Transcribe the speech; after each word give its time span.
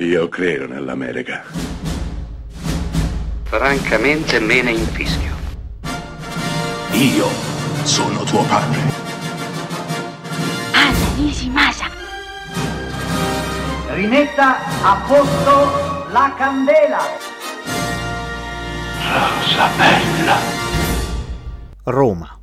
Io 0.00 0.28
credo 0.28 0.68
nell'America. 0.68 1.42
Francamente 3.42 4.38
me 4.38 4.62
ne 4.62 4.70
infischio. 4.70 5.34
Io 6.92 7.26
sono 7.82 8.22
tuo 8.22 8.44
padre. 8.44 8.80
Anna 10.70 11.14
Nishimasa. 11.16 11.90
Rimetta 13.88 14.58
a 14.84 15.04
posto 15.04 16.06
la 16.12 16.32
candela. 16.36 17.00
Rosa 19.02 19.68
bella. 19.76 20.36
Roma. 21.82 22.38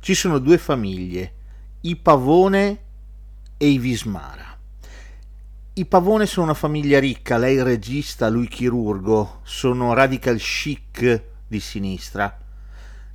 Ci 0.00 0.14
sono 0.14 0.38
due 0.38 0.56
famiglie, 0.56 1.34
i 1.82 1.96
Pavone 1.96 2.78
e 3.58 3.66
i 3.66 3.76
Vismara. 3.76 4.51
I 5.74 5.86
Pavone 5.86 6.26
sono 6.26 6.44
una 6.44 6.54
famiglia 6.54 6.98
ricca, 6.98 7.38
lei 7.38 7.62
regista, 7.62 8.28
lui 8.28 8.46
chirurgo, 8.46 9.40
sono 9.42 9.94
radical 9.94 10.36
chic 10.36 11.22
di 11.48 11.60
sinistra. 11.60 12.38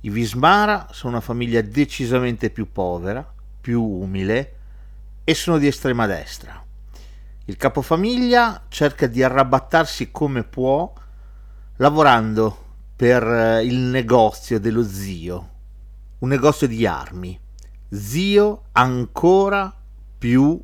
I 0.00 0.10
Vismara 0.10 0.88
sono 0.90 1.12
una 1.12 1.20
famiglia 1.20 1.60
decisamente 1.60 2.50
più 2.50 2.72
povera, 2.72 3.24
più 3.60 3.80
umile 3.80 4.54
e 5.22 5.32
sono 5.34 5.58
di 5.58 5.68
estrema 5.68 6.06
destra. 6.06 6.60
Il 7.44 7.56
capofamiglia 7.56 8.64
cerca 8.66 9.06
di 9.06 9.22
arrabattarsi 9.22 10.10
come 10.10 10.42
può 10.42 10.92
lavorando 11.76 12.64
per 12.96 13.22
eh, 13.22 13.64
il 13.64 13.78
negozio 13.78 14.58
dello 14.58 14.82
zio, 14.82 15.50
un 16.18 16.28
negozio 16.28 16.66
di 16.66 16.84
armi. 16.84 17.38
Zio 17.90 18.64
ancora 18.72 19.72
più 20.18 20.60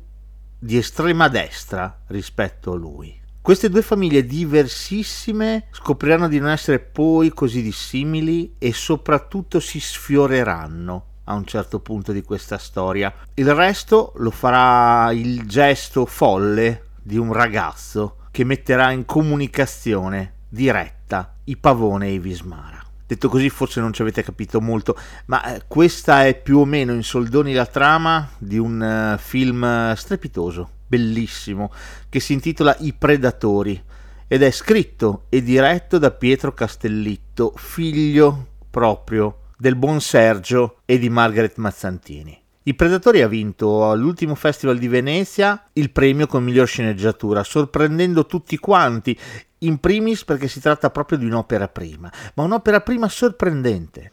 di 0.59 0.77
estrema 0.77 1.27
destra 1.27 2.03
rispetto 2.07 2.71
a 2.71 2.75
lui. 2.75 3.19
Queste 3.41 3.69
due 3.69 3.81
famiglie 3.81 4.25
diversissime 4.25 5.67
scopriranno 5.71 6.27
di 6.27 6.39
non 6.39 6.49
essere 6.49 6.79
poi 6.79 7.29
così 7.29 7.61
dissimili 7.61 8.55
e 8.57 8.73
soprattutto 8.73 9.59
si 9.59 9.79
sfioreranno 9.79 11.05
a 11.23 11.33
un 11.33 11.45
certo 11.45 11.79
punto 11.79 12.11
di 12.11 12.23
questa 12.23 12.57
storia. 12.57 13.13
Il 13.35 13.53
resto 13.53 14.11
lo 14.17 14.31
farà 14.31 15.11
il 15.13 15.47
gesto 15.47 16.05
folle 16.05 16.87
di 17.01 17.17
un 17.17 17.31
ragazzo 17.31 18.17
che 18.31 18.43
metterà 18.43 18.91
in 18.91 19.05
comunicazione 19.05 20.33
diretta 20.49 21.35
i 21.45 21.55
Pavone 21.57 22.07
e 22.07 22.13
i 22.13 22.19
Vismara. 22.19 22.86
Detto 23.07 23.29
così 23.29 23.49
forse 23.49 23.79
non 23.79 23.93
ci 23.93 24.01
avete 24.01 24.21
capito 24.21 24.59
molto, 24.59 24.97
ma 25.27 25.55
eh, 25.55 25.61
questa 25.65 26.25
è 26.25 26.37
più 26.37 26.59
o 26.59 26.65
meno 26.65 26.91
in 26.91 27.03
soldoni 27.03 27.53
la 27.53 27.65
trama 27.65 28.29
di 28.37 28.57
un 28.57 29.13
uh, 29.15 29.17
film 29.17 29.93
strepitoso, 29.93 30.69
bellissimo, 30.85 31.71
che 32.09 32.19
si 32.19 32.33
intitola 32.33 32.75
I 32.79 32.93
Predatori 32.93 33.81
ed 34.27 34.43
è 34.43 34.51
scritto 34.51 35.23
e 35.29 35.41
diretto 35.41 35.97
da 35.97 36.11
Pietro 36.11 36.53
Castellitto, 36.53 37.53
figlio 37.55 38.47
proprio 38.69 39.43
del 39.57 39.77
buon 39.77 40.01
Sergio 40.01 40.79
e 40.83 40.99
di 40.99 41.09
Margaret 41.09 41.55
Mazzantini. 41.55 42.37
I 42.63 42.73
Predatori 42.73 43.21
ha 43.21 43.29
vinto 43.29 43.89
all'ultimo 43.89 44.35
Festival 44.35 44.77
di 44.77 44.89
Venezia 44.89 45.69
il 45.73 45.89
premio 45.91 46.27
con 46.27 46.43
miglior 46.43 46.67
sceneggiatura, 46.67 47.41
sorprendendo 47.43 48.25
tutti 48.25 48.57
quanti 48.57 49.17
in 49.59 49.79
primis 49.79 50.23
perché 50.23 50.47
si 50.47 50.59
tratta 50.59 50.89
proprio 50.89 51.17
di 51.17 51.25
un'opera 51.25 51.67
prima, 51.67 52.11
ma 52.35 52.43
un'opera 52.43 52.81
prima 52.81 53.07
sorprendente. 53.09 54.11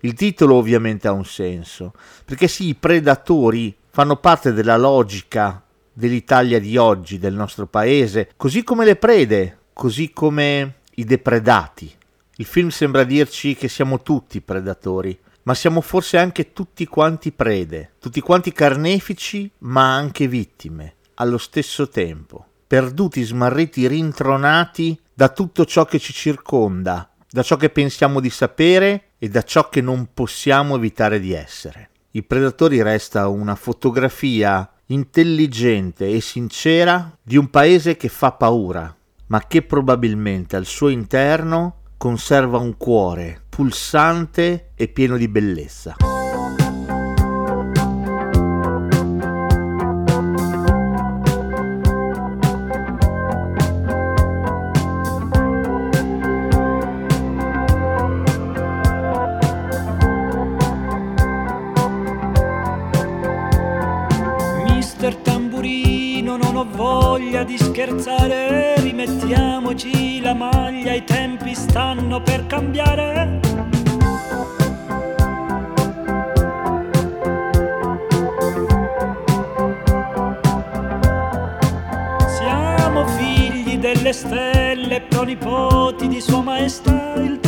Il 0.00 0.14
titolo 0.14 0.54
ovviamente 0.54 1.08
ha 1.08 1.12
un 1.12 1.24
senso, 1.24 1.92
perché 2.24 2.48
sì, 2.48 2.68
i 2.68 2.74
predatori 2.74 3.76
fanno 3.90 4.16
parte 4.16 4.52
della 4.52 4.76
logica 4.76 5.62
dell'Italia 5.92 6.60
di 6.60 6.76
oggi, 6.76 7.18
del 7.18 7.34
nostro 7.34 7.66
paese, 7.66 8.30
così 8.36 8.62
come 8.62 8.84
le 8.84 8.96
prede, 8.96 9.58
così 9.72 10.12
come 10.12 10.76
i 10.94 11.04
depredati. 11.04 11.92
Il 12.36 12.44
film 12.44 12.68
sembra 12.68 13.04
dirci 13.04 13.54
che 13.54 13.68
siamo 13.68 14.02
tutti 14.02 14.40
predatori, 14.40 15.18
ma 15.44 15.54
siamo 15.54 15.80
forse 15.80 16.18
anche 16.18 16.52
tutti 16.52 16.86
quanti 16.86 17.32
prede, 17.32 17.92
tutti 17.98 18.20
quanti 18.20 18.52
carnefici, 18.52 19.50
ma 19.58 19.94
anche 19.94 20.28
vittime, 20.28 20.96
allo 21.14 21.38
stesso 21.38 21.88
tempo 21.88 22.46
perduti, 22.66 23.22
smarriti, 23.22 23.86
rintronati 23.86 24.98
da 25.14 25.28
tutto 25.28 25.64
ciò 25.64 25.84
che 25.84 25.98
ci 25.98 26.12
circonda, 26.12 27.08
da 27.30 27.42
ciò 27.42 27.56
che 27.56 27.70
pensiamo 27.70 28.20
di 28.20 28.30
sapere 28.30 29.12
e 29.18 29.28
da 29.28 29.42
ciò 29.42 29.68
che 29.68 29.80
non 29.80 30.08
possiamo 30.12 30.76
evitare 30.76 31.20
di 31.20 31.32
essere. 31.32 31.90
I 32.12 32.22
Predatori 32.22 32.82
resta 32.82 33.28
una 33.28 33.54
fotografia 33.54 34.70
intelligente 34.86 36.08
e 36.08 36.20
sincera 36.20 37.16
di 37.22 37.36
un 37.36 37.50
paese 37.50 37.96
che 37.96 38.08
fa 38.08 38.32
paura, 38.32 38.94
ma 39.26 39.46
che 39.46 39.62
probabilmente 39.62 40.56
al 40.56 40.66
suo 40.66 40.88
interno 40.88 41.82
conserva 41.96 42.58
un 42.58 42.76
cuore 42.76 43.42
pulsante 43.48 44.70
e 44.74 44.88
pieno 44.88 45.16
di 45.16 45.28
bellezza. 45.28 46.15
Voglia 66.76 67.42
di 67.42 67.56
scherzare, 67.56 68.74
rimettiamoci 68.80 70.20
la 70.20 70.34
maglia, 70.34 70.92
i 70.92 71.02
tempi 71.04 71.54
stanno 71.54 72.20
per 72.20 72.46
cambiare. 72.46 73.40
Siamo 82.28 83.06
figli 83.06 83.78
delle 83.78 84.12
stelle, 84.12 85.00
pronipoti 85.08 86.08
di 86.08 86.20
Sua 86.20 86.42
Maestà 86.42 87.14
il 87.14 87.40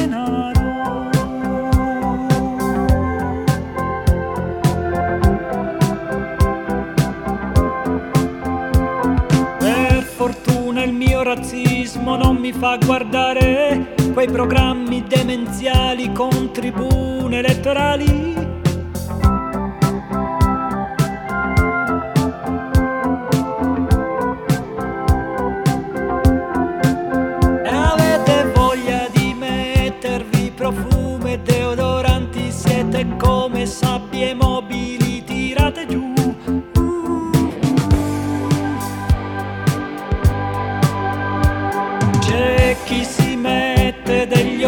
razzismo 11.28 12.16
non 12.16 12.36
mi 12.36 12.52
fa 12.52 12.78
guardare 12.78 13.94
quei 14.14 14.28
programmi 14.28 15.04
demenziali 15.06 16.10
con 16.12 16.50
tribune 16.52 17.38
elettorali. 17.38 18.47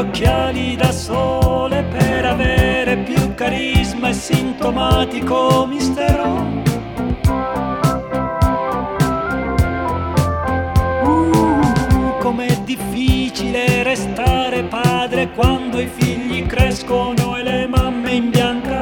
Occhiali 0.01 0.77
da 0.77 0.93
sole 0.93 1.85
per 1.85 2.25
avere 2.25 2.97
più 2.99 3.35
carisma 3.35 4.09
e 4.09 4.13
sintomatico 4.15 5.67
mistero. 5.67 6.59
Uh, 11.05 12.19
com'è 12.19 12.61
difficile 12.65 13.83
restare 13.83 14.65
padre 14.65 15.31
quando 15.33 15.81
i 15.81 15.87
figli 15.87 16.47
crescono 16.47 17.37
e 17.37 17.43
le 17.43 17.67
mamme 17.67 18.13
imbiancano. 18.13 18.80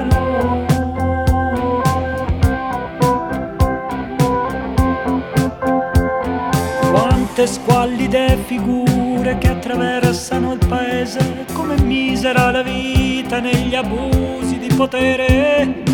Quante 7.38 7.54
squallide 7.54 8.36
figure 8.46 9.38
che 9.38 9.48
attraversano 9.48 10.54
il 10.54 10.66
paese 10.66 11.44
come 11.52 11.80
misera 11.80 12.50
la 12.50 12.64
vita 12.64 13.38
negli 13.38 13.76
abusi 13.76 14.58
di 14.58 14.74
potere. 14.74 15.87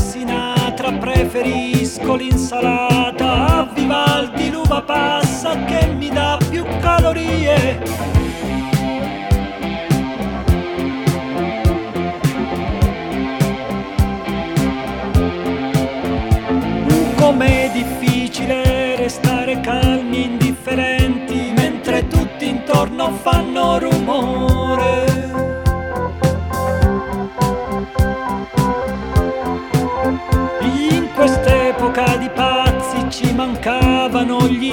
Sinatra 0.00 0.92
preferisco 0.92 2.14
l'insalata 2.14 3.58
a 3.58 3.70
Vivaldi 3.72 4.50
l'uva 4.50 4.82
passa 4.82 5.64
che 5.64 5.86
mi 5.88 6.08
dà 6.08 6.38
più 6.48 6.64
calorie 6.80 8.08
com'è 17.16 17.70
difficile 17.72 18.96
restare 18.96 19.60
calmi 19.60 20.24
indifferenti 20.24 21.52
mentre 21.54 22.08
tutti 22.08 22.48
intorno 22.48 23.12
fanno 23.12 23.78
rumore. 23.78 23.99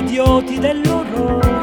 Idioti 0.07 0.57
dell'orrore. 0.57 1.55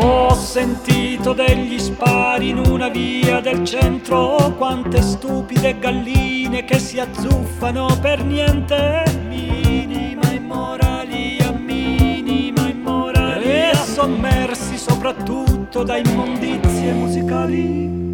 Ho 0.00 0.34
sentito 0.34 1.32
degli 1.32 1.78
spari 1.78 2.48
in 2.48 2.58
una 2.58 2.88
via 2.88 3.40
del 3.40 3.64
centro, 3.64 4.52
quante 4.58 5.00
stupide 5.00 5.78
galline 5.78 6.64
che 6.64 6.78
si 6.80 6.98
azzuffano 6.98 7.86
per 8.00 8.24
niente. 8.24 9.20
E 13.44 13.74
sommersi 13.74 14.76
soprattutto 14.76 15.82
da 15.82 15.96
immondizie 15.96 16.92
musicali. 16.92 18.11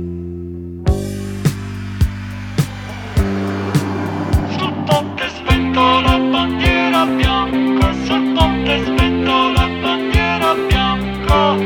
bandiera 6.99 7.07
bianca, 7.07 7.93
sul 8.05 8.33
ponte 8.33 8.85
spento 8.85 9.53
la 9.53 9.69
bandiera 9.83 10.55
bianca. 10.67 11.58